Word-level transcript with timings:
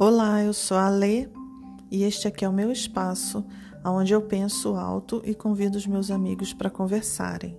Olá, 0.00 0.44
eu 0.44 0.52
sou 0.52 0.76
a 0.76 0.88
Lê 0.88 1.28
e 1.90 2.04
este 2.04 2.28
aqui 2.28 2.44
é 2.44 2.48
o 2.48 2.52
meu 2.52 2.70
espaço 2.70 3.44
onde 3.84 4.14
eu 4.14 4.22
penso 4.22 4.76
alto 4.76 5.20
e 5.24 5.34
convido 5.34 5.76
os 5.76 5.88
meus 5.88 6.08
amigos 6.08 6.54
para 6.54 6.70
conversarem. 6.70 7.58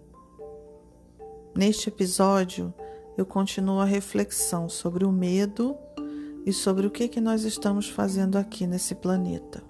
Neste 1.54 1.90
episódio, 1.90 2.74
eu 3.18 3.26
continuo 3.26 3.82
a 3.82 3.84
reflexão 3.84 4.70
sobre 4.70 5.04
o 5.04 5.12
medo 5.12 5.76
e 6.46 6.54
sobre 6.54 6.88
o 6.88 6.90
que, 6.90 7.10
que 7.10 7.20
nós 7.20 7.44
estamos 7.44 7.90
fazendo 7.90 8.38
aqui 8.38 8.66
nesse 8.66 8.96
planeta. 8.96 9.62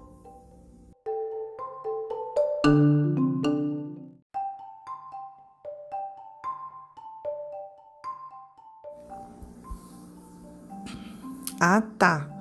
Ah, 11.60 11.82
tá. 11.98 12.39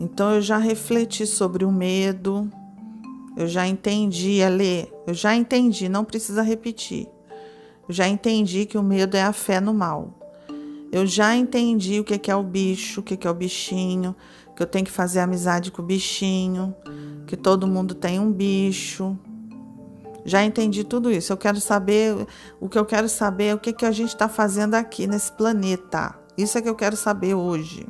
Então 0.00 0.34
eu 0.34 0.40
já 0.40 0.58
refleti 0.58 1.26
sobre 1.26 1.64
o 1.64 1.72
medo, 1.72 2.50
eu 3.36 3.48
já 3.48 3.66
entendi, 3.66 4.42
Ale, 4.42 4.92
eu 5.06 5.14
já 5.14 5.34
entendi, 5.34 5.88
não 5.88 6.04
precisa 6.04 6.42
repetir. 6.42 7.08
Eu 7.88 7.94
já 7.94 8.08
entendi 8.08 8.64
que 8.64 8.78
o 8.78 8.82
medo 8.82 9.16
é 9.16 9.22
a 9.22 9.32
fé 9.32 9.60
no 9.60 9.74
mal. 9.74 10.20
Eu 10.90 11.06
já 11.06 11.34
entendi 11.34 11.98
o 11.98 12.04
que 12.04 12.30
é 12.30 12.36
o 12.36 12.42
bicho, 12.42 13.00
o 13.00 13.02
que 13.02 13.26
é 13.26 13.30
o 13.30 13.34
bichinho, 13.34 14.14
que 14.54 14.62
eu 14.62 14.66
tenho 14.66 14.84
que 14.84 14.90
fazer 14.90 15.20
amizade 15.20 15.72
com 15.72 15.82
o 15.82 15.84
bichinho, 15.84 16.74
que 17.26 17.36
todo 17.36 17.66
mundo 17.66 17.94
tem 17.94 18.20
um 18.20 18.30
bicho. 18.30 19.18
Já 20.24 20.44
entendi 20.44 20.84
tudo 20.84 21.10
isso. 21.10 21.32
Eu 21.32 21.36
quero 21.36 21.60
saber, 21.60 22.26
o 22.60 22.68
que 22.68 22.78
eu 22.78 22.84
quero 22.84 23.08
saber 23.08 23.46
é 23.46 23.54
o 23.54 23.58
que, 23.58 23.72
que 23.72 23.84
a 23.84 23.90
gente 23.90 24.10
está 24.10 24.28
fazendo 24.28 24.74
aqui 24.74 25.06
nesse 25.06 25.32
planeta. 25.32 26.14
Isso 26.38 26.56
é 26.56 26.62
que 26.62 26.68
eu 26.68 26.74
quero 26.74 26.96
saber 26.96 27.34
hoje. 27.34 27.86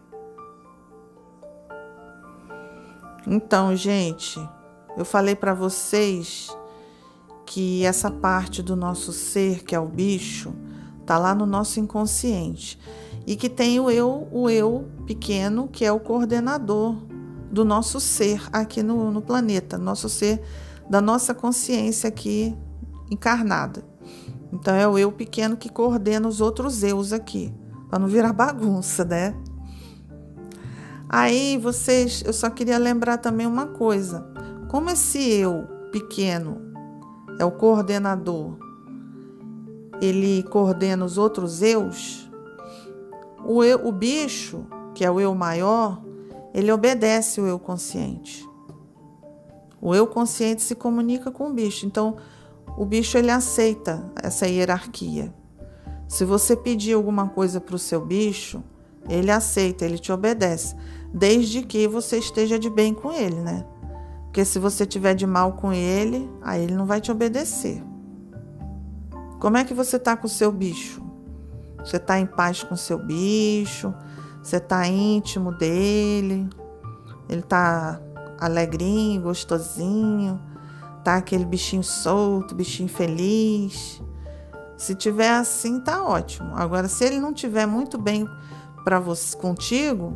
Então, 3.27 3.75
gente, 3.75 4.39
eu 4.97 5.05
falei 5.05 5.35
para 5.35 5.55
vocês 5.55 6.55
que 7.47 7.85
essa 7.85 8.11
parte 8.11 8.63
do 8.63 8.77
nosso 8.77 9.13
ser, 9.13 9.65
que 9.65 9.75
é 9.75 9.81
o 9.81 9.87
bicho, 9.87 10.53
tá 11.07 11.19
lá 11.19 11.35
no 11.35 11.47
nosso 11.47 11.81
inconsciente 11.81 12.79
e 13.27 13.37
que 13.37 13.49
tem 13.49 13.81
o 13.81 13.91
eu, 13.91 14.29
o 14.31 14.49
eu 14.51 14.87
pequeno, 15.07 15.69
que 15.69 15.85
é 15.85 15.93
o 15.93 16.01
coordenador 16.01 16.97
do 17.51 17.65
nosso 17.65 18.01
ser 18.01 18.43
aqui 18.53 18.83
no, 18.83 19.11
no 19.11 19.23
planeta, 19.23 19.79
nosso 19.79 20.09
ser 20.09 20.43
da 20.89 21.01
nossa 21.01 21.35
consciência 21.35 22.09
aqui 22.09 22.57
encarnada. 23.11 23.85
Então 24.53 24.75
é 24.75 24.87
o 24.87 24.99
eu 24.99 25.11
pequeno 25.11 25.57
que 25.57 25.69
coordena 25.69 26.29
os 26.29 26.41
outros 26.41 26.83
eus 26.83 27.13
aqui, 27.13 27.53
para 27.89 27.99
não 27.99 28.07
virar 28.07 28.33
bagunça, 28.33 29.05
né? 29.05 29.35
Aí 31.09 31.59
vocês, 31.59 32.23
eu 32.25 32.33
só 32.33 32.51
queria 32.51 32.79
lembrar 32.79 33.19
também 33.19 33.47
uma 33.47 33.67
coisa. 33.67 34.27
Como 34.69 34.91
esse 34.91 35.19
eu 35.31 35.67
pequeno 35.93 36.61
é 37.39 37.45
o 37.45 37.53
coordenador, 37.53 38.57
ele 40.01 40.43
coordena 40.45 41.05
os 41.05 41.19
outros 41.19 41.63
eus, 41.63 42.29
o, 43.45 43.63
eu, 43.63 43.87
o 43.87 43.93
bicho, 43.93 44.67
que 44.95 45.05
é 45.05 45.11
o 45.11 45.21
eu 45.21 45.35
maior, 45.35 46.03
ele 46.53 46.73
obedece 46.73 47.41
o 47.41 47.47
eu 47.47 47.59
consciente. 47.59 48.49
O 49.81 49.95
eu 49.95 50.07
consciente 50.07 50.63
se 50.63 50.75
comunica 50.75 51.31
com 51.31 51.51
o 51.51 51.53
bicho. 51.53 51.85
Então, 51.85 52.17
o 52.79 52.87
bicho 52.87 53.19
ele 53.19 53.31
aceita 53.31 54.11
essa 54.23 54.47
hierarquia. 54.47 55.35
Se 56.09 56.25
você 56.25 56.57
pedir 56.57 56.95
alguma 56.95 57.29
coisa 57.29 57.61
para 57.61 57.77
o 57.77 57.79
seu 57.79 58.05
bicho, 58.05 58.63
ele 59.09 59.31
aceita, 59.31 59.85
ele 59.85 59.99
te 59.99 60.13
obedece 60.13 60.75
desde 61.15 61.63
que 61.63 61.87
você 61.87 62.19
esteja 62.19 62.59
de 62.59 62.69
bem 62.69 62.93
com 62.93 63.13
ele, 63.13 63.37
né? 63.37 63.65
Porque 64.25 64.45
se 64.45 64.59
você 64.59 64.85
tiver 64.85 65.15
de 65.15 65.25
mal 65.27 65.53
com 65.53 65.73
ele, 65.73 66.29
aí 66.43 66.65
ele 66.65 66.75
não 66.75 66.87
vai 66.87 67.01
te 67.01 67.13
obedecer. 67.13 67.81
Como 69.39 69.57
é 69.57 69.65
que 69.65 69.73
você 69.73 69.97
tá 69.97 70.17
com 70.17 70.27
o 70.27 70.31
seu 70.31 70.51
bicho? 70.51 71.01
Você 71.79 72.01
tá 72.01 72.19
em 72.19 72.27
paz 72.27 72.65
com 72.65 72.75
o 72.75 72.79
seu 72.79 72.99
bicho? 72.99 73.95
Você 74.43 74.59
tá 74.59 74.89
íntimo 74.89 75.53
dele? 75.53 76.49
Ele 77.29 77.43
tá 77.43 78.01
alegrinho, 78.41 79.23
gostosinho? 79.23 80.41
Tá 81.05 81.17
aquele 81.17 81.45
bichinho 81.45 81.85
solto, 81.85 82.57
bichinho 82.57 82.89
feliz? 82.89 84.03
Se 84.77 84.97
tiver 84.97 85.31
assim, 85.31 85.79
tá 85.79 86.03
ótimo. 86.03 86.57
Agora, 86.57 86.89
se 86.89 87.05
ele 87.05 87.21
não 87.21 87.33
tiver 87.33 87.67
muito 87.67 87.99
bem 87.99 88.29
para 88.85 89.01
você 89.01 89.37
contigo, 89.37 90.15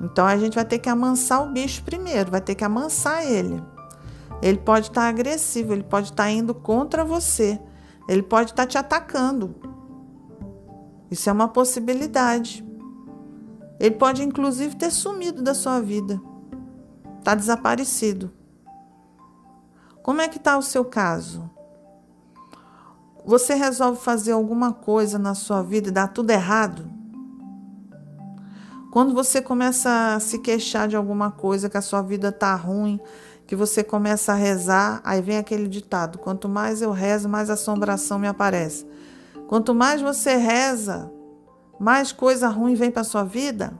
então 0.00 0.26
a 0.26 0.36
gente 0.36 0.54
vai 0.54 0.64
ter 0.64 0.78
que 0.78 0.88
amansar 0.88 1.42
o 1.42 1.52
bicho 1.52 1.82
primeiro, 1.82 2.30
vai 2.30 2.40
ter 2.40 2.54
que 2.54 2.64
amansar 2.64 3.24
ele. 3.24 3.62
Ele 4.42 4.58
pode 4.58 4.88
estar 4.88 5.02
tá 5.02 5.08
agressivo, 5.08 5.72
ele 5.72 5.82
pode 5.82 6.08
estar 6.08 6.24
tá 6.24 6.30
indo 6.30 6.54
contra 6.54 7.04
você, 7.04 7.60
ele 8.08 8.22
pode 8.22 8.50
estar 8.50 8.64
tá 8.64 8.66
te 8.66 8.78
atacando. 8.78 9.54
Isso 11.10 11.30
é 11.30 11.32
uma 11.32 11.48
possibilidade. 11.48 12.66
Ele 13.78 13.94
pode 13.94 14.22
inclusive 14.22 14.76
ter 14.76 14.90
sumido 14.90 15.42
da 15.42 15.54
sua 15.54 15.80
vida, 15.80 16.20
está 17.18 17.34
desaparecido. 17.34 18.32
Como 20.02 20.20
é 20.20 20.28
que 20.28 20.38
está 20.38 20.56
o 20.56 20.62
seu 20.62 20.84
caso? 20.84 21.50
Você 23.24 23.54
resolve 23.54 24.00
fazer 24.00 24.32
alguma 24.32 24.72
coisa 24.72 25.18
na 25.18 25.34
sua 25.34 25.62
vida 25.62 25.88
e 25.88 25.92
dá 25.92 26.06
tudo 26.06 26.30
errado? 26.30 26.95
Quando 28.96 29.12
você 29.12 29.42
começa 29.42 30.14
a 30.14 30.20
se 30.20 30.38
queixar 30.38 30.88
de 30.88 30.96
alguma 30.96 31.30
coisa, 31.30 31.68
que 31.68 31.76
a 31.76 31.82
sua 31.82 32.00
vida 32.00 32.32
tá 32.32 32.54
ruim, 32.54 32.98
que 33.46 33.54
você 33.54 33.84
começa 33.84 34.32
a 34.32 34.34
rezar, 34.34 35.02
aí 35.04 35.20
vem 35.20 35.36
aquele 35.36 35.68
ditado: 35.68 36.16
quanto 36.16 36.48
mais 36.48 36.80
eu 36.80 36.92
rezo, 36.92 37.28
mais 37.28 37.50
assombração 37.50 38.18
me 38.18 38.26
aparece. 38.26 38.86
Quanto 39.48 39.74
mais 39.74 40.00
você 40.00 40.36
reza, 40.36 41.12
mais 41.78 42.10
coisa 42.10 42.48
ruim 42.48 42.74
vem 42.74 42.90
para 42.90 43.04
sua 43.04 43.22
vida. 43.22 43.78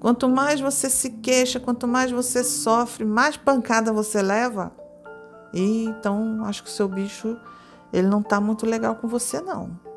Quanto 0.00 0.30
mais 0.30 0.58
você 0.58 0.88
se 0.88 1.10
queixa, 1.10 1.60
quanto 1.60 1.86
mais 1.86 2.10
você 2.10 2.42
sofre, 2.42 3.04
mais 3.04 3.36
pancada 3.36 3.92
você 3.92 4.22
leva. 4.22 4.72
E 5.52 5.84
então 5.84 6.42
acho 6.46 6.62
que 6.62 6.70
o 6.70 6.72
seu 6.72 6.88
bicho 6.88 7.36
ele 7.92 8.08
não 8.08 8.22
tá 8.22 8.40
muito 8.40 8.64
legal 8.64 8.94
com 8.94 9.06
você 9.06 9.42
não. 9.42 9.91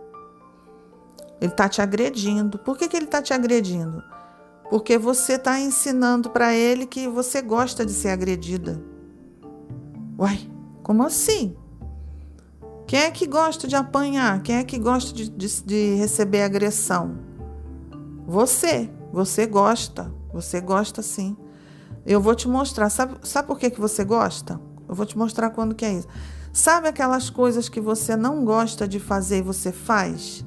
Ele 1.40 1.51
está 1.51 1.68
te 1.68 1.81
agredindo. 1.81 2.57
Por 2.57 2.78
que, 2.78 2.88
que 2.88 2.96
ele 2.96 3.06
está 3.06 3.22
te 3.22 3.34
agredindo? 3.34 4.03
Porque 4.69 4.97
você 4.97 5.34
está 5.34 5.59
ensinando 5.59 6.29
para 6.29 6.53
ele 6.53 6.85
que 6.85 7.07
você 7.07 7.41
gosta 7.41 7.85
de 7.85 7.91
ser 7.91 8.09
agredida. 8.09 8.81
Uai, 10.18 10.50
como 10.81 11.03
assim? 11.03 11.56
Quem 12.88 13.00
é 13.00 13.12
que 13.12 13.28
gosta 13.28 13.68
de 13.68 13.75
apanhar? 13.75 14.41
Quem 14.41 14.57
é 14.57 14.63
que 14.63 14.78
gosta 14.79 15.13
de, 15.13 15.29
de, 15.29 15.63
de 15.63 15.95
receber 15.95 16.44
agressão? 16.44 17.18
Você. 18.25 18.90
Você 19.12 19.45
gosta. 19.45 20.12
Você 20.34 20.62
gosta 20.62 21.01
sim. 21.01 21.35
Eu 22.06 22.22
vou 22.22 22.35
te 22.35 22.47
mostrar. 22.47 22.90
Sabe, 22.90 23.18
sabe 23.24 23.47
por 23.47 23.59
que, 23.59 23.69
que 23.69 23.81
você 23.81 24.03
gosta? 24.03 24.59
Eu 24.88 24.95
vou 24.95 25.06
te 25.06 25.18
mostrar 25.18 25.50
quando 25.50 25.75
que 25.75 25.85
é 25.85 25.94
isso. 25.94 26.07
Sabe 26.53 26.88
aquelas 26.88 27.29
coisas 27.29 27.68
que 27.68 27.81
você 27.81 28.16
não 28.16 28.45
gosta 28.45 28.88
de 28.88 29.00
fazer 29.00 29.40
e 29.40 29.41
você 29.41 29.72
faz? 29.72 30.45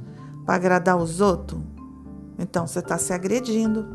Para 0.48 0.56
agradar 0.56 0.96
os 0.96 1.20
outros, 1.20 1.60
então 2.38 2.66
você 2.66 2.78
está 2.78 2.96
se 2.96 3.12
agredindo. 3.12 3.86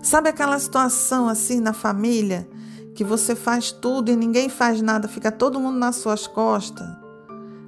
Sabe 0.00 0.28
aquela 0.28 0.56
situação 0.56 1.28
assim 1.28 1.58
na 1.58 1.72
família 1.72 2.48
que 2.94 3.02
você 3.02 3.34
faz 3.34 3.72
tudo 3.72 4.08
e 4.08 4.14
ninguém 4.14 4.48
faz 4.48 4.80
nada, 4.80 5.08
fica 5.08 5.32
todo 5.32 5.58
mundo 5.58 5.80
nas 5.80 5.96
suas 5.96 6.28
costas? 6.28 6.86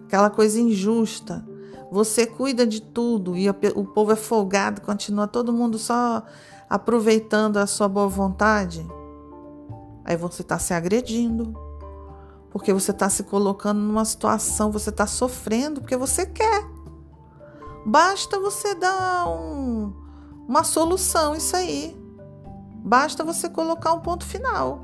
Aquela 0.07 0.31
coisa 0.31 0.61
injusta. 0.61 1.45
Você 1.91 2.27
cuida 2.27 2.65
de 2.65 2.81
tudo 2.81 3.37
e 3.37 3.49
o 3.49 3.85
povo 3.85 4.13
é 4.13 4.17
folgado, 4.17 4.83
continua 4.83 5.27
todo 5.27 5.53
mundo 5.53 5.81
só 5.81 6.23
aproveitando 6.71 7.57
a 7.57 7.67
sua 7.67 7.89
boa 7.89 8.07
vontade. 8.07 8.87
Aí 10.05 10.17
você 10.17 10.43
está 10.43 10.61
se 10.61 10.73
agredindo 10.73 11.53
porque 12.53 12.73
você 12.73 12.91
está 12.91 13.09
se 13.09 13.23
colocando 13.23 13.81
numa 13.81 14.05
situação, 14.05 14.71
você 14.71 14.91
está 14.91 15.07
sofrendo 15.07 15.81
porque 15.81 15.97
você 15.97 16.27
quer. 16.27 16.67
Basta 17.87 18.39
você 18.39 18.75
dar 18.75 19.27
um, 19.29 19.93
uma 20.47 20.63
solução, 20.63 21.35
isso 21.35 21.57
aí. 21.57 21.99
Basta 22.85 23.25
você 23.25 23.49
colocar 23.49 23.95
um 23.95 24.01
ponto 24.01 24.27
final. 24.27 24.81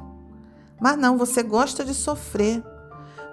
Mas 0.80 0.96
não, 0.96 1.18
você 1.18 1.42
gosta 1.42 1.84
de 1.84 1.92
sofrer, 1.92 2.64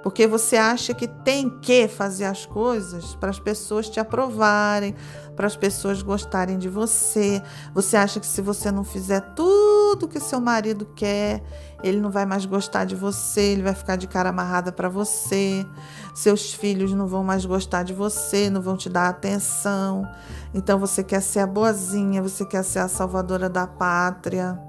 porque 0.03 0.27
você 0.27 0.57
acha 0.57 0.93
que 0.93 1.07
tem 1.07 1.49
que 1.61 1.87
fazer 1.87 2.25
as 2.25 2.45
coisas 2.45 3.15
para 3.15 3.29
as 3.29 3.39
pessoas 3.39 3.89
te 3.89 3.99
aprovarem, 3.99 4.95
para 5.35 5.47
as 5.47 5.55
pessoas 5.55 6.01
gostarem 6.01 6.57
de 6.57 6.67
você. 6.67 7.41
Você 7.73 7.95
acha 7.95 8.19
que 8.19 8.27
se 8.27 8.41
você 8.41 8.69
não 8.71 8.83
fizer 8.83 9.21
tudo 9.33 9.64
tudo 9.95 10.09
que 10.09 10.19
seu 10.19 10.41
marido 10.41 10.85
quer, 10.95 11.41
ele 11.81 11.99
não 11.99 12.11
vai 12.11 12.25
mais 12.25 12.45
gostar 12.45 12.85
de 12.85 12.95
você, 12.95 13.41
ele 13.41 13.63
vai 13.63 13.73
ficar 13.73 13.95
de 13.95 14.07
cara 14.07 14.29
amarrada 14.29 14.71
para 14.71 14.89
você, 14.89 15.65
seus 16.13 16.53
filhos 16.53 16.93
não 16.93 17.07
vão 17.07 17.23
mais 17.23 17.45
gostar 17.45 17.83
de 17.83 17.93
você, 17.93 18.49
não 18.49 18.61
vão 18.61 18.75
te 18.75 18.89
dar 18.89 19.07
atenção. 19.07 20.05
Então 20.53 20.77
você 20.77 21.03
quer 21.03 21.21
ser 21.21 21.39
a 21.39 21.47
boazinha, 21.47 22.21
você 22.21 22.45
quer 22.45 22.63
ser 22.63 22.79
a 22.79 22.87
salvadora 22.87 23.49
da 23.49 23.65
pátria. 23.65 24.59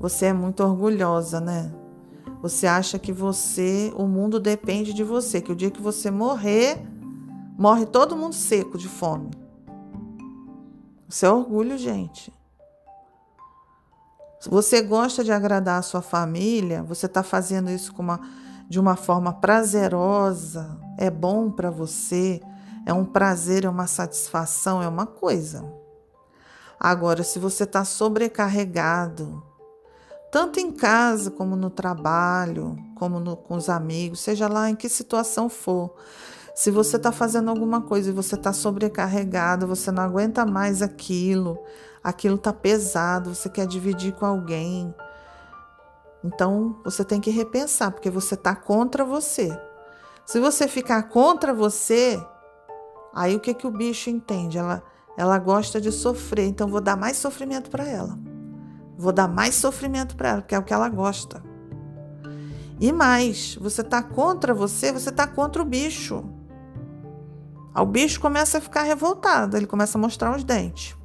Você 0.00 0.26
é 0.26 0.32
muito 0.32 0.62
orgulhosa, 0.62 1.40
né? 1.40 1.72
Você 2.42 2.66
acha 2.66 2.98
que 2.98 3.12
você, 3.12 3.92
o 3.96 4.06
mundo 4.06 4.40
depende 4.40 4.92
de 4.92 5.04
você, 5.04 5.40
que 5.40 5.52
o 5.52 5.56
dia 5.56 5.70
que 5.70 5.80
você 5.80 6.10
morrer, 6.10 6.78
morre 7.56 7.86
todo 7.86 8.16
mundo 8.16 8.34
seco 8.34 8.76
de 8.76 8.88
fome. 8.88 9.30
Isso 11.08 11.24
é 11.24 11.30
orgulho, 11.30 11.78
gente. 11.78 12.32
Se 14.44 14.50
você 14.50 14.82
gosta 14.82 15.24
de 15.24 15.32
agradar 15.32 15.78
a 15.78 15.82
sua 15.82 16.02
família, 16.02 16.82
você 16.82 17.06
está 17.06 17.22
fazendo 17.22 17.70
isso 17.70 17.94
uma, 17.98 18.20
de 18.68 18.78
uma 18.78 18.94
forma 18.94 19.32
prazerosa, 19.32 20.78
é 20.98 21.08
bom 21.08 21.50
para 21.50 21.70
você, 21.70 22.42
é 22.84 22.92
um 22.92 23.06
prazer, 23.06 23.64
é 23.64 23.70
uma 23.70 23.86
satisfação, 23.86 24.82
é 24.82 24.86
uma 24.86 25.06
coisa. 25.06 25.64
Agora, 26.78 27.22
se 27.24 27.38
você 27.38 27.64
está 27.64 27.86
sobrecarregado, 27.86 29.42
tanto 30.30 30.60
em 30.60 30.70
casa 30.70 31.30
como 31.30 31.56
no 31.56 31.70
trabalho, 31.70 32.76
como 32.96 33.18
no, 33.18 33.38
com 33.38 33.54
os 33.54 33.70
amigos, 33.70 34.20
seja 34.20 34.46
lá 34.46 34.68
em 34.68 34.76
que 34.76 34.90
situação 34.90 35.48
for. 35.48 35.94
Se 36.54 36.70
você 36.70 36.98
está 36.98 37.10
fazendo 37.10 37.48
alguma 37.48 37.80
coisa 37.80 38.10
e 38.10 38.12
você 38.12 38.34
está 38.34 38.52
sobrecarregado, 38.52 39.66
você 39.66 39.90
não 39.90 40.02
aguenta 40.02 40.44
mais 40.44 40.82
aquilo, 40.82 41.58
aquilo 42.04 42.34
está 42.34 42.52
pesado, 42.52 43.34
você 43.34 43.48
quer 43.48 43.66
dividir 43.66 44.12
com 44.12 44.26
alguém. 44.26 44.94
Então 46.22 46.78
você 46.84 47.02
tem 47.02 47.18
que 47.18 47.30
repensar, 47.30 47.90
porque 47.90 48.10
você 48.10 48.34
está 48.34 48.54
contra 48.54 49.04
você. 49.04 49.58
Se 50.26 50.38
você 50.38 50.68
ficar 50.68 51.04
contra 51.04 51.54
você, 51.54 52.22
aí 53.14 53.34
o 53.34 53.40
que, 53.40 53.54
que 53.54 53.66
o 53.66 53.70
bicho 53.70 54.10
entende? 54.10 54.58
Ela, 54.58 54.82
ela 55.16 55.38
gosta 55.38 55.80
de 55.80 55.90
sofrer, 55.90 56.46
então 56.46 56.68
vou 56.68 56.80
dar 56.80 56.96
mais 56.96 57.16
sofrimento 57.16 57.70
para 57.70 57.88
ela. 57.88 58.18
Vou 58.96 59.12
dar 59.12 59.26
mais 59.26 59.54
sofrimento 59.54 60.14
para 60.14 60.28
ela, 60.28 60.40
porque 60.42 60.54
é 60.54 60.58
o 60.58 60.62
que 60.62 60.74
ela 60.74 60.88
gosta. 60.88 61.42
E 62.80 62.92
mais, 62.92 63.54
você 63.56 63.80
está 63.80 64.02
contra 64.02 64.52
você, 64.52 64.92
você 64.92 65.10
está 65.10 65.26
contra 65.26 65.62
o 65.62 65.64
bicho. 65.64 66.24
O 67.74 67.84
bicho 67.84 68.20
começa 68.20 68.58
a 68.58 68.60
ficar 68.60 68.82
revoltado, 68.82 69.56
ele 69.56 69.66
começa 69.66 69.98
a 69.98 70.00
mostrar 70.00 70.34
os 70.34 70.44
dentes. 70.44 70.96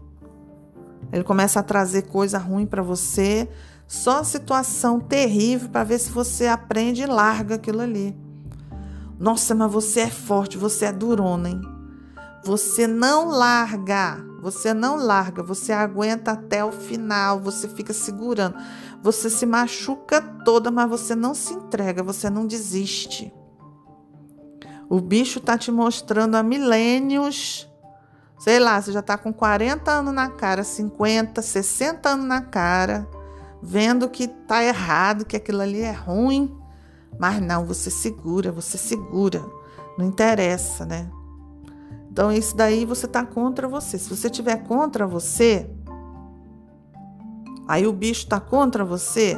Ele 1.12 1.24
começa 1.24 1.60
a 1.60 1.64
trazer 1.64 2.04
coisa 2.04 2.38
ruim 2.38 2.66
para 2.66 2.82
você, 2.82 3.50
só 3.88 4.24
situação 4.24 5.00
terrível 5.00 5.70
para 5.70 5.84
ver 5.84 6.00
se 6.00 6.12
você 6.12 6.48
aprende 6.48 7.02
e 7.02 7.08
larga 7.08 7.56
aquilo 7.56 7.82
ali. 7.82 8.16
Nossa, 9.20 9.54
mas 9.56 9.72
você 9.72 10.02
é 10.02 10.10
forte, 10.10 10.58
você 10.58 10.86
é 10.86 10.92
durona, 10.92 11.50
hein? 11.50 11.62
Você 12.44 12.88
não 12.88 13.28
larga. 13.30 14.30
Você 14.42 14.74
não 14.74 14.96
larga, 14.96 15.44
você 15.44 15.74
aguenta 15.74 16.32
até 16.32 16.64
o 16.64 16.72
final, 16.72 17.42
você 17.42 17.68
fica 17.68 17.92
segurando. 17.92 18.56
Você 19.04 19.30
se 19.30 19.46
machuca 19.46 20.22
toda, 20.22 20.72
mas 20.72 20.90
você 20.90 21.14
não 21.14 21.34
se 21.34 21.54
entrega, 21.54 22.02
você 22.02 22.30
não 22.30 22.48
desiste. 22.48 23.34
O 24.90 25.02
bicho 25.02 25.42
tá 25.42 25.58
te 25.58 25.72
mostrando 25.72 26.36
há 26.36 26.44
milênios. 26.44 27.69
Sei 28.40 28.58
lá, 28.58 28.82
você 28.82 28.94
já 28.94 29.02
tá 29.02 29.18
com 29.18 29.34
40 29.34 29.92
anos 29.92 30.14
na 30.14 30.30
cara, 30.30 30.64
50, 30.64 31.42
60 31.42 32.10
anos 32.10 32.26
na 32.26 32.42
cara, 32.42 33.06
vendo 33.62 34.08
que 34.08 34.30
tá 34.30 34.64
errado, 34.64 35.26
que 35.26 35.36
aquilo 35.36 35.62
ali 35.62 35.82
é 35.82 35.92
ruim. 35.92 36.58
Mas 37.20 37.42
não, 37.42 37.66
você 37.66 37.92
segura, 37.92 38.50
você 38.50 38.78
segura. 38.78 39.46
Não 39.98 40.06
interessa, 40.06 40.86
né? 40.86 41.12
Então, 42.10 42.32
isso 42.32 42.56
daí 42.56 42.86
você 42.86 43.08
está 43.08 43.26
contra 43.26 43.68
você. 43.68 43.98
Se 43.98 44.10
você 44.10 44.30
tiver 44.30 44.64
contra 44.64 45.06
você, 45.06 45.70
aí 47.68 47.86
o 47.86 47.92
bicho 47.92 48.24
está 48.24 48.40
contra 48.40 48.86
você. 48.86 49.38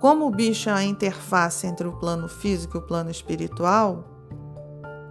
Como 0.00 0.26
o 0.26 0.30
bicho 0.30 0.70
é 0.70 0.72
a 0.72 0.82
interface 0.82 1.66
entre 1.66 1.86
o 1.86 1.92
plano 1.92 2.28
físico 2.28 2.78
e 2.78 2.80
o 2.80 2.86
plano 2.86 3.10
espiritual, 3.10 4.04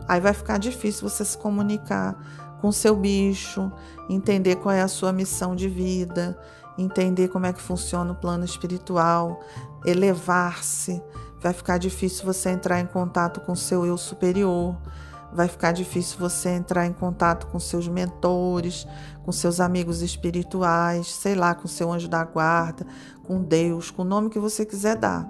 aí 0.08 0.20
vai 0.20 0.34
ficar 0.34 0.58
difícil 0.58 1.08
você 1.08 1.24
se 1.24 1.38
comunicar 1.38 2.20
com 2.62 2.72
seu 2.72 2.96
bicho, 2.96 3.72
entender 4.10 4.58
qual 4.58 4.74
é 4.74 4.82
a 4.82 4.88
sua 4.88 5.12
missão 5.12 5.56
de 5.56 5.68
vida, 5.68 6.38
entender 6.78 7.28
como 7.28 7.46
é 7.46 7.54
que 7.54 7.62
funciona 7.62 8.12
o 8.12 8.16
plano 8.16 8.46
espiritual, 8.46 9.42
elevar-se. 9.86 11.02
Vai 11.42 11.54
ficar 11.54 11.78
difícil 11.78 12.24
você 12.24 12.50
entrar 12.52 12.80
em 12.80 12.86
contato 12.86 13.42
com 13.42 13.56
seu 13.56 13.86
eu 13.86 13.98
superior 13.98 14.78
vai 15.34 15.48
ficar 15.48 15.72
difícil 15.72 16.18
você 16.20 16.50
entrar 16.50 16.86
em 16.86 16.94
contato 16.94 17.48
com 17.48 17.60
seus 17.60 17.88
mentores, 17.88 18.86
com 19.24 19.32
seus 19.32 19.60
amigos 19.60 20.02
espirituais, 20.02 21.08
sei 21.08 21.36
lá, 21.36 21.56
com 21.56 21.68
seu 21.68 21.92
anjo 21.92 22.08
da 22.08 22.24
guarda, 22.24 22.86
com 23.24 23.42
Deus, 23.42 23.90
com 23.90 24.02
o 24.02 24.06
nome 24.06 24.30
que 24.30 24.40
você 24.40 24.66
quiser 24.66 24.98
dar. 24.98 25.30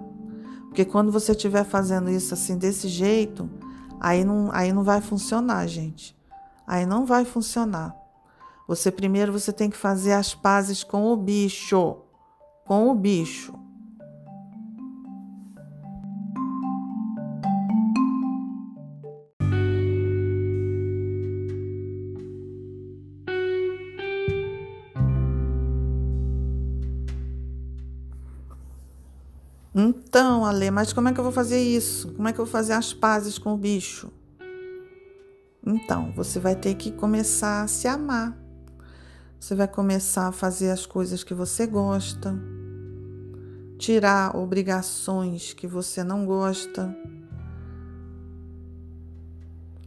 Porque 0.68 0.86
quando 0.86 1.12
você 1.12 1.34
estiver 1.34 1.64
fazendo 1.64 2.10
isso 2.10 2.34
assim 2.34 2.58
desse 2.58 2.88
jeito, 2.88 3.50
aí 4.00 4.24
não, 4.24 4.50
aí 4.52 4.72
não 4.72 4.84
vai 4.84 5.02
funcionar, 5.02 5.68
gente. 5.68 6.16
Aí 6.72 6.86
não 6.86 7.06
vai 7.06 7.26
funcionar. 7.26 7.94
Você 8.66 8.90
primeiro 8.90 9.34
você 9.34 9.52
tem 9.52 9.70
que 9.70 9.76
fazer 9.76 10.14
as 10.14 10.34
pazes 10.34 10.86
com 10.86 11.12
o 11.12 11.18
bicho, 11.18 11.98
com 12.66 12.90
o 12.90 12.96
bicho. 12.96 13.54
Então, 29.76 30.46
Ale, 30.46 30.72
mas 30.72 30.94
como 30.94 31.10
é 31.10 31.14
que 31.14 31.20
eu 31.20 31.24
vou 31.26 31.34
fazer 31.34 31.60
isso? 31.60 32.14
Como 32.14 32.30
é 32.30 32.32
que 32.32 32.40
eu 32.40 32.46
vou 32.46 32.52
fazer 32.52 32.72
as 32.72 32.94
pazes 32.94 33.38
com 33.38 33.54
o 33.54 33.58
bicho? 33.58 34.10
Então, 35.74 36.12
você 36.12 36.38
vai 36.38 36.54
ter 36.54 36.76
que 36.76 36.92
começar 36.92 37.64
a 37.64 37.68
se 37.68 37.88
amar. 37.88 38.38
Você 39.40 39.56
vai 39.56 39.70
começar 39.70 40.28
a 40.28 40.32
fazer 40.34 40.70
as 40.70 40.86
coisas 40.86 41.24
que 41.24 41.34
você 41.34 41.66
gosta, 41.66 42.38
tirar 43.80 44.36
obrigações 44.36 45.54
que 45.54 45.66
você 45.66 46.04
não 46.04 46.26
gosta, 46.26 46.94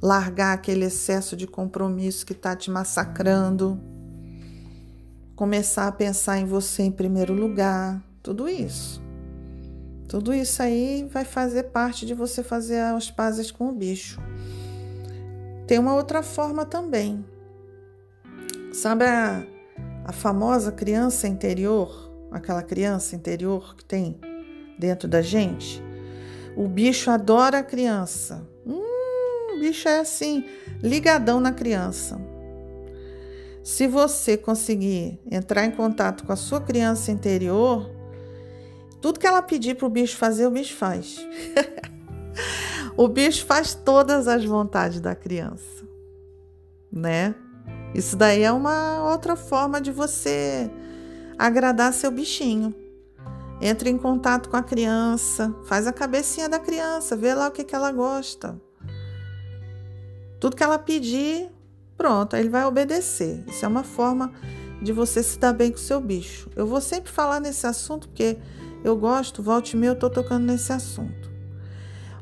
largar 0.01 0.55
aquele 0.55 0.87
excesso 0.87 1.37
de 1.37 1.47
compromisso 1.47 2.25
que 2.25 2.33
está 2.33 2.57
te 2.57 2.71
massacrando, 2.71 3.79
começar 5.37 5.87
a 5.87 5.93
pensar 5.93 6.39
em 6.39 6.47
você 6.47 6.83
em 6.83 6.91
primeiro 6.91 7.35
lugar, 7.35 8.03
tudo 8.23 8.49
isso. 8.49 9.03
Tudo 10.09 10.33
isso 10.33 10.63
aí 10.63 11.07
vai 11.13 11.27
fazer 11.27 11.65
parte 11.65 12.07
de 12.07 12.15
você 12.15 12.43
fazer 12.43 12.81
as 12.81 13.11
pazes 13.11 13.51
com 13.51 13.69
o 13.69 13.73
bicho. 13.73 14.19
Tem 15.67 15.79
uma 15.79 15.95
outra 15.95 16.23
forma 16.23 16.65
também. 16.65 17.25
Sabe 18.73 19.05
a, 19.05 19.47
a 20.05 20.13
famosa 20.13 20.71
criança 20.71 21.27
interior? 21.27 22.13
Aquela 22.31 22.63
criança 22.63 23.15
interior 23.17 23.75
que 23.77 23.85
tem 23.85 24.21
dentro 24.79 25.09
da 25.09 25.23
gente? 25.23 25.83
O 26.57 26.69
bicho 26.69 27.11
adora 27.11 27.59
a 27.59 27.63
criança. 27.63 28.47
Hum, 28.67 29.55
o 29.55 29.61
bicho 29.61 29.89
é 29.89 30.01
assim, 30.01 30.45
ligadão 30.83 31.41
na 31.41 31.53
criança. 31.53 32.21
Se 33.63 33.87
você 33.87 34.37
conseguir 34.37 35.19
entrar 35.31 35.65
em 35.65 35.71
contato 35.71 36.25
com 36.25 36.33
a 36.33 36.37
sua 36.37 36.61
criança 36.61 37.11
interior, 37.11 37.91
tudo 39.01 39.19
que 39.19 39.27
ela 39.27 39.41
pedir 39.41 39.77
para 39.77 39.87
o 39.87 39.91
bicho 39.91 40.17
fazer, 40.17 40.47
o 40.47 40.51
bicho 40.51 40.75
faz. 40.75 41.19
o 42.97 43.09
bicho 43.09 43.45
faz 43.45 43.75
todas 43.75 44.29
as 44.29 44.45
vontades 44.45 45.01
da 45.01 45.15
criança, 45.15 45.85
né? 46.93 47.35
Isso 47.95 48.17
daí 48.17 48.43
é 48.43 48.53
uma 48.53 49.11
outra 49.11 49.37
forma 49.37 49.81
de 49.81 49.91
você 49.91 50.71
agradar 51.39 51.93
seu 51.93 52.11
bichinho. 52.11 52.75
Entre 53.61 53.89
em 53.89 53.97
contato 53.97 54.49
com 54.49 54.57
a 54.57 54.63
criança, 54.63 55.55
faz 55.65 55.87
a 55.87 55.93
cabecinha 55.93 56.49
da 56.49 56.59
criança, 56.59 57.17
vê 57.17 57.35
lá 57.35 57.49
o 57.49 57.51
que, 57.51 57.65
que 57.65 57.75
ela 57.75 57.91
gosta. 57.93 58.61
Tudo 60.41 60.57
que 60.57 60.63
ela 60.63 60.79
pedir, 60.79 61.49
pronto, 61.97 62.35
aí 62.35 62.43
ele 62.43 62.49
vai 62.49 62.65
obedecer. 62.65 63.45
Isso 63.47 63.65
é 63.65 63.69
uma 63.69 63.85
forma 63.85 64.33
de 64.83 64.93
você 64.93 65.23
se 65.23 65.39
dar 65.39 65.53
bem 65.53 65.71
com 65.71 65.79
o 65.79 65.81
seu 65.81 66.01
bicho. 66.01 66.51
Eu 66.55 66.67
vou 66.67 66.81
sempre 66.81 67.11
falar 67.11 67.41
nesse 67.41 67.67
assunto 67.67 68.09
porque 68.09 68.37
eu 68.85 68.97
gosto, 68.97 69.43
volte 69.43 69.77
meia, 69.77 69.91
eu 69.91 69.95
estou 69.95 70.11
tocando 70.11 70.45
nesse 70.45 70.73
assunto. 70.73 71.34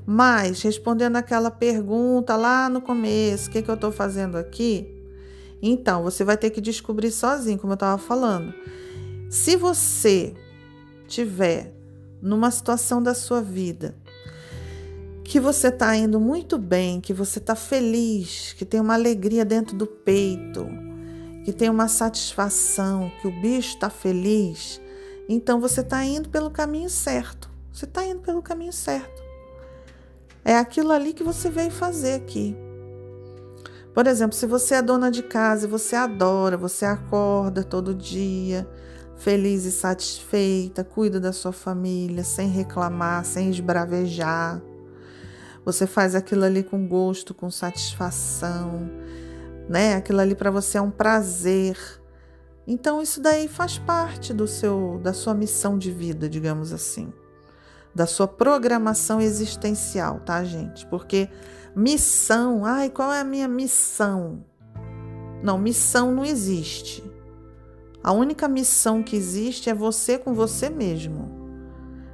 Mas, 0.05 0.63
respondendo 0.63 1.17
aquela 1.17 1.51
pergunta 1.51 2.37
lá 2.37 2.69
no 2.69 2.81
começo, 2.81 3.49
o 3.49 3.53
que, 3.53 3.63
que 3.63 3.71
eu 3.71 3.75
estou 3.75 3.93
fazendo 3.93 4.37
aqui? 4.37 4.89
Então, 5.63 6.03
você 6.03 6.25
vai 6.25 6.37
ter 6.37 6.51
que 6.51 6.61
descobrir 6.61 7.13
sozinho, 7.13 7.59
como 7.59 7.73
eu 7.73 7.75
estava 7.75 7.97
falando. 7.97 8.53
Se 9.31 9.55
você 9.57 10.35
tiver 11.07 11.73
numa 12.21 12.51
situação 12.51 13.03
da 13.03 13.15
sua 13.15 13.41
vida 13.41 13.95
que 15.25 15.41
você 15.41 15.69
está 15.69 15.97
indo 15.97 16.21
muito 16.21 16.59
bem, 16.59 17.01
que 17.01 17.15
você 17.15 17.39
está 17.39 17.55
feliz, 17.55 18.53
que 18.53 18.65
tem 18.65 18.81
uma 18.81 18.95
alegria 18.95 19.45
dentro 19.45 19.75
do 19.77 19.87
peito, 19.87 20.67
que 21.45 21.53
tem 21.53 21.71
uma 21.71 21.89
satisfação, 21.89 23.11
que 23.21 23.29
o 23.29 23.41
bicho 23.41 23.75
está 23.75 23.89
feliz, 23.89 24.81
então 25.29 25.61
você 25.61 25.81
está 25.81 26.05
indo 26.05 26.29
pelo 26.29 26.51
caminho 26.51 26.91
certo. 26.91 27.49
Você 27.73 27.87
está 27.87 28.05
indo 28.05 28.21
pelo 28.21 28.43
caminho 28.43 28.73
certo. 28.73 29.22
É 30.45 30.57
aquilo 30.57 30.91
ali 30.93 31.13
que 31.13 31.23
você 31.23 31.49
veio 31.51 31.71
fazer 31.71 32.15
aqui. 32.15 32.57
Por 33.95 34.07
exemplo, 34.07 34.37
se 34.37 34.47
você 34.47 34.77
é 34.77 34.83
dona 34.83 35.11
de 35.11 35.23
casa 35.23 35.67
e 35.67 35.71
você 35.71 35.95
adora, 35.95 36.57
você 36.57 36.85
acorda 36.85 37.63
todo 37.63 37.95
dia, 37.95 38.67
feliz 39.17 39.65
e 39.65 39.71
satisfeita, 39.71 40.83
cuida 40.83 41.21
da 41.21 41.33
sua 41.33 41.53
família, 41.53 42.25
sem 42.25 42.49
reclamar, 42.49 43.25
sem 43.25 43.51
esbravejar. 43.51 44.61
Você 45.65 45.87
faz 45.87 46.15
aquilo 46.15 46.45
ali 46.45 46.63
com 46.63 46.89
gosto, 46.89 47.35
com 47.35 47.51
satisfação, 47.51 48.91
né? 49.69 49.95
Aquilo 49.95 50.21
ali 50.21 50.35
para 50.35 50.51
você 50.51 50.79
é 50.79 50.81
um 50.81 50.91
prazer. 50.91 51.77
Então 52.67 53.01
isso 53.01 53.21
daí 53.21 53.47
faz 53.47 53.79
parte 53.79 54.33
do 54.33 54.47
seu 54.49 54.99
da 55.03 55.13
sua 55.13 55.35
missão 55.35 55.79
de 55.79 55.91
vida, 55.91 56.29
digamos 56.29 56.73
assim. 56.73 57.13
Da 57.95 58.07
sua 58.07 58.27
programação 58.27 59.21
existencial, 59.21 60.21
tá, 60.21 60.43
gente? 60.45 60.87
Porque 60.87 61.29
missão, 61.77 62.65
ai, 62.65 62.89
qual 62.89 63.13
é 63.13 63.21
a 63.21 63.25
minha 63.25 63.49
missão? 63.49 64.45
Não, 65.43 65.59
missão 65.59 66.15
não 66.15 66.25
existe. 66.25 67.03
A 68.03 68.13
única 68.13 68.49
missão 68.49 69.03
que 69.03 69.17
existe 69.17 69.71
é 69.71 69.75
você 69.75 70.19
com 70.19 70.35
você 70.35 70.69
mesmo. 70.69 71.31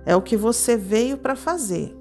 É 0.04 0.16
o 0.16 0.22
que 0.22 0.36
você 0.36 0.76
veio 0.76 1.16
para 1.16 1.36
fazer. 1.36 1.96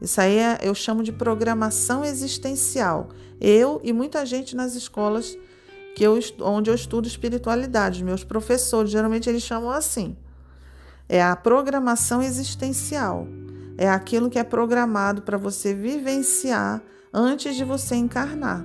Isso 0.00 0.20
aí 0.20 0.38
é, 0.38 0.58
eu 0.62 0.74
chamo 0.74 1.02
de 1.02 1.12
programação 1.12 2.04
existencial. 2.04 3.08
Eu 3.40 3.80
e 3.84 3.92
muita 3.92 4.24
gente 4.24 4.56
nas 4.56 4.74
escolas 4.74 5.36
que 5.94 6.04
eu, 6.04 6.18
onde 6.40 6.70
eu 6.70 6.74
estudo 6.74 7.06
espiritualidade, 7.06 8.04
meus 8.04 8.24
professores, 8.24 8.90
geralmente 8.90 9.28
eles 9.28 9.42
chamam 9.42 9.70
assim. 9.70 10.16
É 11.12 11.20
a 11.20 11.34
programação 11.34 12.22
existencial. 12.22 13.26
É 13.76 13.90
aquilo 13.90 14.30
que 14.30 14.38
é 14.38 14.44
programado 14.44 15.22
para 15.22 15.36
você 15.36 15.74
vivenciar 15.74 16.80
antes 17.12 17.56
de 17.56 17.64
você 17.64 17.96
encarnar. 17.96 18.64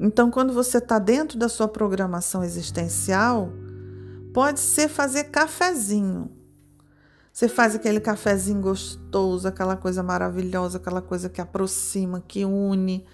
Então, 0.00 0.32
quando 0.32 0.52
você 0.52 0.78
está 0.78 0.98
dentro 0.98 1.38
da 1.38 1.48
sua 1.48 1.68
programação 1.68 2.42
existencial, 2.42 3.52
pode 4.32 4.58
ser 4.58 4.88
fazer 4.88 5.30
cafezinho. 5.30 6.28
Você 7.32 7.46
faz 7.46 7.76
aquele 7.76 8.00
cafezinho 8.00 8.60
gostoso, 8.60 9.46
aquela 9.46 9.76
coisa 9.76 10.02
maravilhosa, 10.02 10.78
aquela 10.78 11.00
coisa 11.00 11.28
que 11.28 11.40
aproxima, 11.40 12.20
que 12.26 12.44
une, 12.44 13.06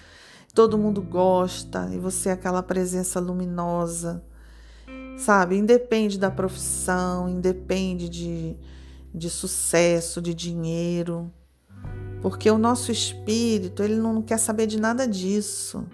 todo 0.54 0.78
mundo 0.78 1.02
gosta 1.02 1.90
e 1.92 1.98
você 1.98 2.30
é 2.30 2.32
aquela 2.32 2.62
presença 2.62 3.20
luminosa, 3.20 4.24
sabe? 5.16 5.56
Independe 5.56 6.18
da 6.18 6.30
profissão, 6.30 7.28
independe 7.28 8.08
de, 8.08 8.56
de 9.14 9.30
sucesso, 9.30 10.20
de 10.20 10.34
dinheiro, 10.34 11.32
porque 12.20 12.50
o 12.50 12.58
nosso 12.58 12.92
espírito 12.92 13.82
ele 13.82 13.96
não 13.96 14.22
quer 14.22 14.38
saber 14.38 14.66
de 14.66 14.78
nada 14.78 15.06
disso. 15.06 15.86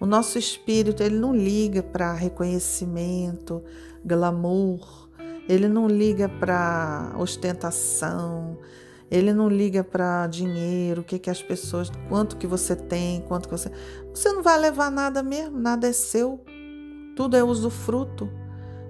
O 0.00 0.06
nosso 0.06 0.38
espírito, 0.38 1.02
ele 1.02 1.18
não 1.18 1.36
liga 1.36 1.82
para 1.82 2.14
reconhecimento, 2.14 3.62
glamour, 4.02 5.10
ele 5.46 5.68
não 5.68 5.86
liga 5.86 6.26
para 6.26 7.14
ostentação, 7.18 8.56
ele 9.10 9.34
não 9.34 9.46
liga 9.46 9.84
para 9.84 10.26
dinheiro, 10.26 11.02
o 11.02 11.04
que 11.04 11.18
que 11.18 11.28
as 11.28 11.42
pessoas, 11.42 11.90
quanto 12.08 12.38
que 12.38 12.46
você 12.46 12.74
tem, 12.74 13.20
quanto 13.22 13.46
que 13.46 13.58
você, 13.58 13.70
você 14.14 14.32
não 14.32 14.42
vai 14.42 14.58
levar 14.58 14.90
nada 14.90 15.22
mesmo, 15.22 15.58
nada 15.58 15.86
é 15.86 15.92
seu. 15.92 16.42
Tudo 17.16 17.36
é 17.36 17.44
usufruto. 17.44 18.28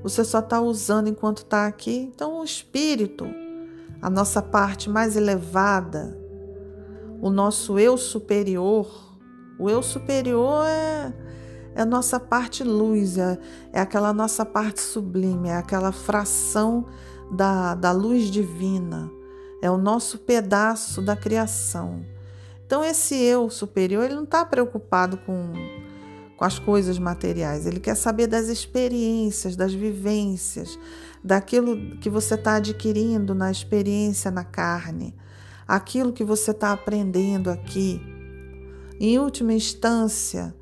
Você 0.02 0.24
só 0.24 0.38
está 0.38 0.60
usando 0.60 1.08
enquanto 1.08 1.38
está 1.38 1.66
aqui. 1.66 2.10
Então, 2.14 2.40
o 2.40 2.44
espírito, 2.44 3.26
a 4.00 4.08
nossa 4.08 4.40
parte 4.40 4.88
mais 4.88 5.16
elevada, 5.16 6.18
o 7.20 7.28
nosso 7.28 7.78
eu 7.78 7.98
superior, 7.98 8.88
o 9.58 9.68
eu 9.68 9.82
superior 9.82 10.64
é, 10.66 11.12
é 11.74 11.82
a 11.82 11.86
nossa 11.86 12.18
parte 12.18 12.64
luz, 12.64 13.18
é, 13.18 13.38
é 13.72 13.80
aquela 13.80 14.12
nossa 14.12 14.44
parte 14.44 14.80
sublime, 14.80 15.50
é 15.50 15.56
aquela 15.56 15.92
fração 15.92 16.86
da, 17.30 17.74
da 17.74 17.92
luz 17.92 18.30
divina, 18.30 19.10
é 19.62 19.70
o 19.70 19.76
nosso 19.76 20.18
pedaço 20.18 21.02
da 21.02 21.14
criação. 21.14 22.04
Então, 22.64 22.84
esse 22.84 23.16
eu 23.16 23.50
superior, 23.50 24.04
ele 24.04 24.14
não 24.14 24.24
está 24.24 24.44
preocupado 24.44 25.18
com, 25.18 25.52
com 26.40 26.46
as 26.46 26.58
coisas 26.58 26.98
materiais, 26.98 27.66
ele 27.66 27.78
quer 27.78 27.94
saber 27.94 28.26
das 28.26 28.48
experiências, 28.48 29.56
das 29.56 29.74
vivências, 29.74 30.78
daquilo 31.22 31.98
que 31.98 32.08
você 32.08 32.34
está 32.34 32.54
adquirindo 32.54 33.34
na 33.34 33.50
experiência 33.50 34.30
na 34.30 34.42
carne, 34.42 35.14
aquilo 35.68 36.14
que 36.14 36.24
você 36.24 36.52
está 36.52 36.72
aprendendo 36.72 37.50
aqui. 37.50 38.00
Em 38.98 39.18
última 39.18 39.52
instância, 39.52 40.54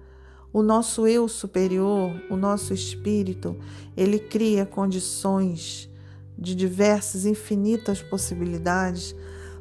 o 0.52 0.64
nosso 0.64 1.06
eu 1.06 1.28
superior, 1.28 2.10
o 2.28 2.36
nosso 2.36 2.74
espírito, 2.74 3.56
ele 3.96 4.18
cria 4.18 4.66
condições 4.66 5.88
de 6.36 6.56
diversas, 6.56 7.24
infinitas 7.24 8.02
possibilidades, 8.02 9.14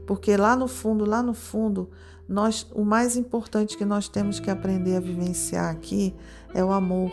porque 0.07 0.37
lá 0.37 0.55
no 0.55 0.69
fundo, 0.69 1.05
lá 1.05 1.21
no 1.21 1.33
fundo, 1.33 1.89
nós, 2.27 2.65
o 2.73 2.83
mais 2.83 3.17
importante 3.17 3.77
que 3.77 3.83
nós 3.83 4.07
temos 4.07 4.39
que 4.39 4.49
aprender 4.49 4.95
a 4.95 5.01
vivenciar 5.01 5.69
aqui 5.69 6.15
é 6.53 6.63
o 6.63 6.71
amor. 6.71 7.11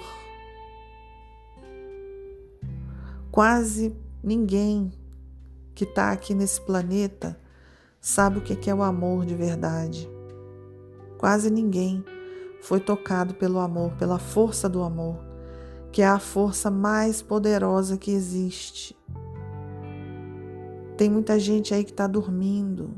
Quase 3.32 3.94
ninguém 4.22 4.92
que 5.74 5.82
está 5.82 6.12
aqui 6.12 6.34
nesse 6.34 6.60
planeta 6.60 7.36
sabe 8.00 8.38
o 8.38 8.40
que 8.40 8.70
é 8.70 8.74
o 8.74 8.82
amor 8.82 9.26
de 9.26 9.34
verdade. 9.34 10.08
Quase 11.18 11.50
ninguém 11.50 12.04
foi 12.62 12.78
tocado 12.78 13.34
pelo 13.34 13.58
amor, 13.58 13.92
pela 13.96 14.20
força 14.20 14.68
do 14.68 14.82
amor, 14.82 15.18
que 15.90 16.00
é 16.00 16.06
a 16.06 16.20
força 16.20 16.70
mais 16.70 17.22
poderosa 17.22 17.98
que 17.98 18.12
existe. 18.12 18.96
Tem 20.96 21.10
muita 21.10 21.38
gente 21.38 21.74
aí 21.74 21.84
que 21.84 21.90
está 21.90 22.06
dormindo. 22.06 22.94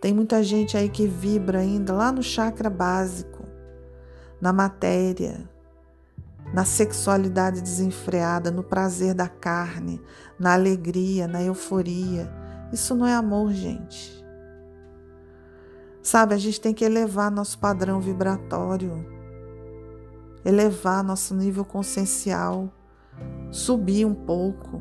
Tem 0.00 0.14
muita 0.14 0.42
gente 0.42 0.76
aí 0.76 0.88
que 0.88 1.06
vibra 1.06 1.58
ainda 1.58 1.92
lá 1.92 2.12
no 2.12 2.22
chakra 2.22 2.70
básico, 2.70 3.44
na 4.40 4.52
matéria, 4.52 5.48
na 6.54 6.64
sexualidade 6.64 7.60
desenfreada, 7.60 8.50
no 8.50 8.62
prazer 8.62 9.12
da 9.12 9.28
carne, 9.28 10.00
na 10.38 10.54
alegria, 10.54 11.26
na 11.26 11.42
euforia. 11.42 12.30
Isso 12.72 12.94
não 12.94 13.06
é 13.06 13.14
amor, 13.14 13.52
gente. 13.52 14.24
Sabe, 16.02 16.34
a 16.34 16.38
gente 16.38 16.60
tem 16.60 16.72
que 16.72 16.84
elevar 16.84 17.30
nosso 17.30 17.58
padrão 17.58 18.00
vibratório, 18.00 19.04
elevar 20.44 21.04
nosso 21.04 21.34
nível 21.34 21.64
consciencial, 21.64 22.72
subir 23.50 24.06
um 24.06 24.14
pouco, 24.14 24.80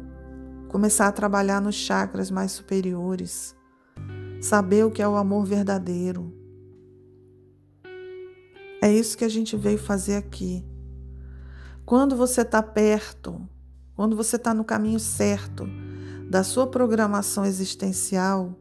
começar 0.78 1.08
a 1.08 1.12
trabalhar 1.12 1.60
nos 1.60 1.74
chakras 1.74 2.30
mais 2.30 2.52
superiores, 2.52 3.56
saber 4.40 4.86
o 4.86 4.92
que 4.92 5.02
é 5.02 5.08
o 5.08 5.16
amor 5.16 5.44
verdadeiro. 5.44 6.32
É 8.80 8.94
isso 8.94 9.18
que 9.18 9.26
a 9.26 9.28
gente 9.28 9.58
veio 9.58 9.80
fazer 9.80 10.18
aqui. 10.18 10.64
Quando 11.84 12.16
você 12.16 12.42
está 12.42 12.62
perto, 12.62 13.42
quando 13.96 14.16
você 14.16 14.36
está 14.36 14.54
no 14.54 14.64
caminho 14.64 15.00
certo 15.00 15.68
da 16.30 16.44
sua 16.44 16.68
programação 16.68 17.44
existencial, 17.44 18.56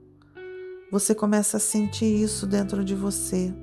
você 0.90 1.14
começa 1.14 1.58
a 1.58 1.60
sentir 1.60 2.06
isso 2.06 2.46
dentro 2.46 2.82
de 2.82 2.94
você. 2.94 3.54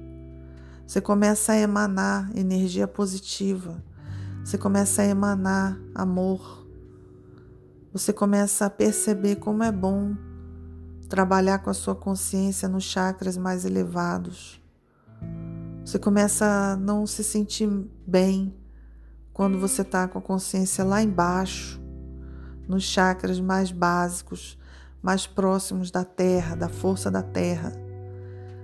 Você 0.86 1.02
começa 1.02 1.54
a 1.54 1.58
emanar 1.58 2.30
energia 2.38 2.88
positiva. 2.88 3.84
Você 4.46 4.60
começa 4.60 5.02
a 5.02 5.06
emanar 5.06 5.76
amor. 5.96 6.63
Você 7.94 8.12
começa 8.12 8.66
a 8.66 8.72
perceber 8.72 9.36
como 9.36 9.62
é 9.62 9.72
bom 9.72 10.16
trabalhar 11.08 11.60
com 11.60 11.70
a 11.70 11.76
sua 11.76 11.94
consciência 11.94 12.68
nos 12.68 12.84
chakras 12.84 13.38
mais 13.38 13.66
elevados. 13.66 14.60
Você 15.86 16.00
começa 16.00 16.44
a 16.44 16.76
não 16.76 17.06
se 17.06 17.24
sentir 17.24 17.70
bem 18.08 18.52
quando 19.32 19.60
você 19.60 19.84
está 19.84 20.08
com 20.08 20.18
a 20.18 20.22
consciência 20.24 20.84
lá 20.84 21.04
embaixo, 21.04 21.80
nos 22.68 22.84
chakras 22.84 23.40
mais 23.40 23.72
básicos, 23.72 24.58
mais 25.00 25.28
próximos 25.28 25.92
da 25.92 26.04
terra, 26.04 26.56
da 26.56 26.70
força 26.70 27.12
da 27.12 27.22
terra. 27.22 27.74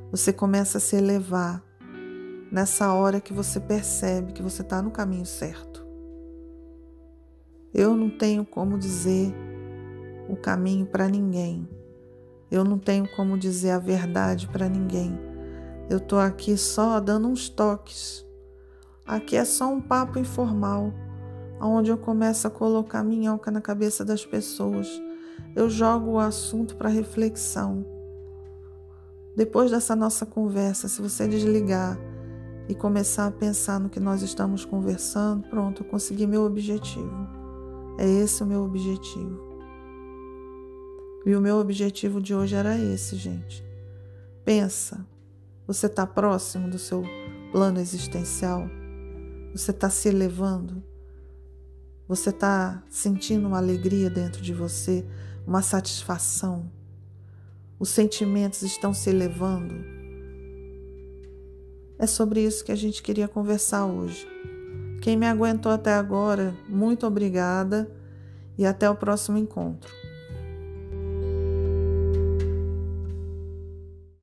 Você 0.09 0.33
começa 0.33 0.79
a 0.79 0.81
se 0.81 0.95
elevar 0.95 1.61
nessa 2.51 2.91
hora 2.93 3.21
que 3.21 3.31
você 3.31 3.59
percebe 3.59 4.33
que 4.33 4.41
você 4.41 4.63
está 4.63 4.81
no 4.81 4.89
caminho 4.89 5.27
certo. 5.27 5.88
Eu 7.73 7.95
não 7.95 8.09
tenho 8.09 8.43
como 8.43 8.79
dizer 8.79 9.31
o 10.27 10.35
caminho 10.35 10.87
para 10.87 11.07
ninguém. 11.07 11.69
Eu 12.49 12.63
não 12.63 12.79
tenho 12.79 13.07
como 13.15 13.37
dizer 13.37 13.71
a 13.71 13.79
verdade 13.79 14.47
para 14.47 14.67
ninguém. 14.67 15.19
Eu 15.87 15.97
estou 15.97 16.19
aqui 16.19 16.57
só 16.57 16.99
dando 16.99 17.27
uns 17.27 17.47
toques. 17.47 18.25
Aqui 19.05 19.35
é 19.35 19.45
só 19.45 19.71
um 19.71 19.79
papo 19.79 20.17
informal, 20.17 20.91
onde 21.61 21.91
eu 21.91 21.97
começo 21.97 22.47
a 22.47 22.51
colocar 22.51 23.03
minhoca 23.03 23.51
na 23.51 23.61
cabeça 23.61 24.03
das 24.03 24.25
pessoas. 24.25 24.87
Eu 25.55 25.69
jogo 25.69 26.11
o 26.11 26.19
assunto 26.19 26.75
para 26.75 26.89
reflexão. 26.89 27.85
Depois 29.35 29.69
dessa 29.69 29.95
nossa 29.95 30.25
conversa, 30.25 30.87
se 30.87 31.01
você 31.01 31.27
desligar 31.27 31.99
e 32.67 32.73
começar 32.73 33.27
a 33.27 33.31
pensar 33.31 33.79
no 33.79 33.89
que 33.89 33.99
nós 33.99 34.21
estamos 34.23 34.65
conversando, 34.65 35.47
pronto, 35.49 35.83
eu 35.83 35.87
consegui 35.87 36.25
meu 36.27 36.43
objetivo. 36.43 37.38
É 38.01 38.07
esse 38.07 38.41
o 38.41 38.45
meu 38.45 38.63
objetivo. 38.63 39.37
E 41.25 41.35
o 41.35 41.41
meu 41.41 41.57
objetivo 41.57 42.21
de 42.21 42.33
hoje 42.33 42.55
era 42.55 42.79
esse, 42.79 43.17
gente. 43.17 43.61
Pensa, 44.45 45.05
você 45.67 45.87
está 45.87 46.07
próximo 46.07 46.69
do 46.69 46.79
seu 46.79 47.03
plano 47.51 47.77
existencial? 47.77 48.69
Você 49.53 49.71
está 49.71 49.89
se 49.89 50.07
elevando? 50.07 50.81
Você 52.07 52.29
está 52.29 52.81
sentindo 52.89 53.49
uma 53.49 53.57
alegria 53.57 54.09
dentro 54.09 54.41
de 54.41 54.53
você, 54.53 55.05
uma 55.45 55.61
satisfação? 55.61 56.71
Os 57.77 57.89
sentimentos 57.89 58.61
estão 58.61 58.93
se 58.93 59.09
elevando? 59.09 59.75
É 61.97 62.07
sobre 62.07 62.45
isso 62.45 62.63
que 62.63 62.71
a 62.71 62.77
gente 62.77 63.03
queria 63.03 63.27
conversar 63.27 63.85
hoje. 63.85 64.25
Quem 65.01 65.15
me 65.15 65.25
aguentou 65.25 65.71
até 65.71 65.93
agora, 65.93 66.53
muito 66.67 67.07
obrigada 67.07 67.89
e 68.57 68.65
até 68.65 68.89
o 68.89 68.95
próximo 68.95 69.37
encontro. 69.37 69.98